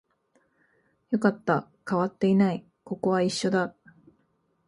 [1.11, 3.75] よかった、変わっていない、ここは一緒だ